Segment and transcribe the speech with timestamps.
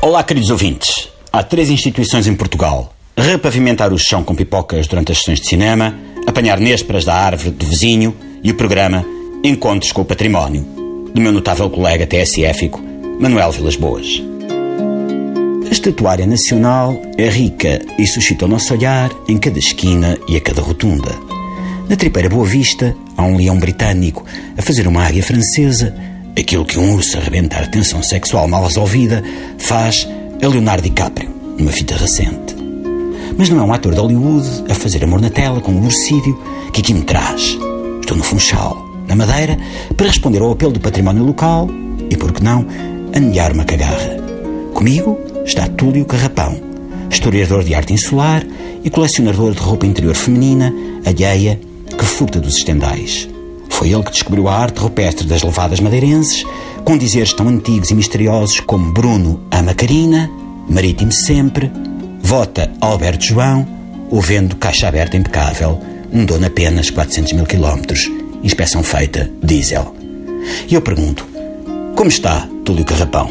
[0.00, 1.08] Olá, queridos ouvintes.
[1.32, 5.92] Há três instituições em Portugal: repavimentar o chão com pipocas durante as sessões de cinema,
[6.24, 9.04] apanhar nésperas da árvore do vizinho e o programa
[9.42, 10.64] Encontros com o Património,
[11.12, 12.80] do meu notável colega TSFico,
[13.18, 14.22] Manuel Vilas Boas.
[15.66, 20.40] A estatuária nacional é rica e suscita o nosso olhar em cada esquina e a
[20.40, 21.10] cada rotunda.
[21.88, 24.24] Na tripeira Boa Vista, há um leão britânico
[24.56, 25.92] a fazer uma águia francesa,
[26.40, 29.22] aquilo que um urso a arrebentar tensão sexual mal resolvida
[29.58, 30.08] faz
[30.42, 32.56] a Leonardo DiCaprio, numa fita recente.
[33.36, 36.38] Mas não é um ator de Hollywood a fazer amor na tela com o urcídio
[36.72, 37.58] que aqui me traz.
[38.00, 39.58] Estou no Funchal, na Madeira,
[39.96, 41.68] para responder ao apelo do património local
[42.10, 42.66] e, por que não,
[43.14, 44.16] anear uma cagarra.
[44.74, 46.60] Comigo está Túlio Carrapão,
[47.10, 48.44] historiador de arte insular
[48.84, 50.72] e colecionador de roupa interior feminina,
[51.04, 51.60] alheia
[51.96, 53.28] que furta dos estendais.
[53.78, 56.44] Foi ele que descobriu a arte rupestre das levadas madeirenses,
[56.84, 60.28] com dizeres tão antigos e misteriosos como Bruno ama Carina,
[60.68, 61.70] Marítimo sempre,
[62.20, 63.64] Vota Alberto João,
[64.10, 65.80] ou vendo caixa aberta impecável,
[66.12, 68.10] um dono apenas 400 mil quilómetros,
[68.42, 69.94] inspeção feita, diesel.
[70.68, 71.24] E eu pergunto,
[71.94, 73.30] como está Túlio Carrapão?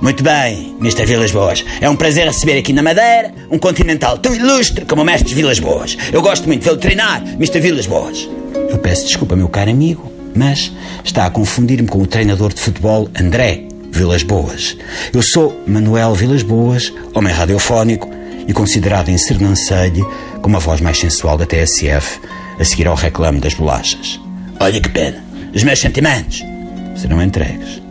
[0.00, 1.04] Muito bem, Mr.
[1.04, 1.62] Vilas Boas.
[1.82, 5.60] É um prazer receber aqui na Madeira um continental tão ilustre como o mestre Vilas
[5.60, 5.98] Boas.
[6.10, 7.60] Eu gosto muito de vê-lo treinar, Mr.
[7.60, 8.26] Vilas Boas.
[8.72, 10.72] Eu peço desculpa, meu caro amigo, mas
[11.04, 14.78] está a confundir-me com o treinador de futebol André Vilas Boas.
[15.12, 18.08] Eu sou Manuel Vilas Boas, homem radiofónico
[18.48, 22.18] e considerado em Sernancelho como a voz mais sensual da TSF,
[22.58, 24.18] a seguir ao reclame das bolachas.
[24.58, 25.22] Olha que pena,
[25.54, 26.42] os meus sentimentos
[26.96, 27.82] serão entregues.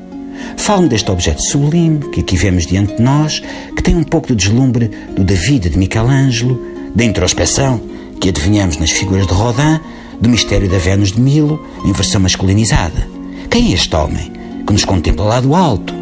[0.57, 3.39] Fale-me deste objeto sublime que aqui vemos diante de nós,
[3.75, 6.59] que tem um pouco de deslumbre do David de Michelangelo,
[6.95, 7.79] da introspeção
[8.19, 9.79] que adivinhamos nas figuras de Rodin,
[10.21, 13.07] do mistério da Vênus de Milo, em versão masculinizada.
[13.49, 14.31] Quem é este homem
[14.65, 15.93] que nos contempla lá do alto?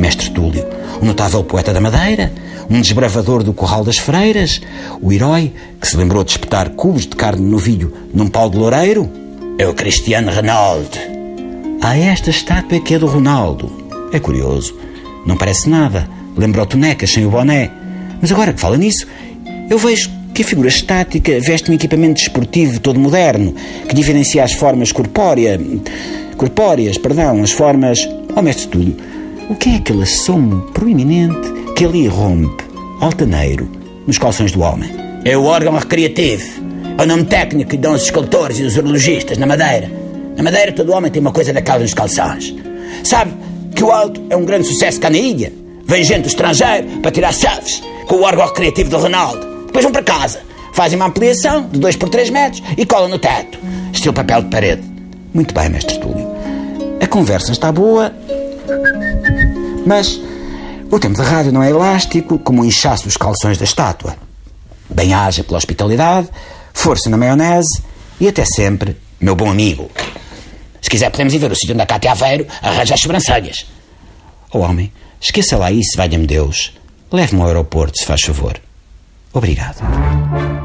[0.00, 0.64] Mestre Túlio,
[1.00, 2.32] o notável poeta da Madeira,
[2.68, 4.60] um desbravador do Corral das Freiras,
[5.00, 8.58] o herói que se lembrou de espetar cubos de carne no novilho num pau de
[8.58, 9.08] loureiro?
[9.58, 10.98] É o Cristiano Ronaldo.
[11.80, 13.70] Ah, esta estátua que é do Ronaldo.
[14.12, 14.76] É curioso.
[15.24, 16.08] Não parece nada.
[16.36, 17.70] Lembra o Tonecas sem o boné.
[18.20, 19.06] Mas agora que fala nisso,
[19.70, 23.54] eu vejo que a figura estática veste um equipamento desportivo todo moderno,
[23.88, 25.58] que diferencia as formas corpórea,
[26.36, 28.08] corpóreas, perdão, as formas...
[28.36, 28.96] Oh, mestre Túlio,
[29.50, 32.64] o que é aquele assomo proeminente que ali rompe,
[33.00, 33.68] altaneiro,
[34.06, 34.90] nos calções do homem?
[35.24, 36.68] É o órgão recreativo.
[36.96, 39.90] É o nome técnico que dão os escultores e os urologistas na Madeira.
[40.36, 42.54] Na Madeira todo homem tem uma coisa daquela nos calções.
[43.04, 43.32] Sabe,
[43.74, 45.52] que o Alto é um grande sucesso cá na ilha.
[45.84, 49.57] Vem gente do estrangeiro para tirar selfies com o órgão criativo do Ronaldo.
[49.78, 53.16] Depois vão para casa, fazem uma ampliação de 2 por 3 metros e colam no
[53.16, 53.60] teto,
[53.92, 54.82] estilo papel de parede.
[55.32, 56.26] Muito bem, mestre Túlio.
[57.00, 58.12] A conversa está boa,
[59.86, 60.20] mas
[60.90, 64.16] o tempo da rádio não é elástico como o inchaço dos calções da estátua.
[64.90, 66.28] Bem haja pela hospitalidade,
[66.74, 67.80] força na maionese
[68.20, 69.88] e até sempre, meu bom amigo.
[70.82, 73.64] Se quiser, podemos ir ver o sítio onde a Cátia Aveiro arranja as sobrancelhas.
[74.52, 76.72] Oh, homem, esqueça lá isso, valha-me Deus.
[77.12, 78.60] Leve-me ao aeroporto, se faz favor.
[79.38, 80.57] Obrigado.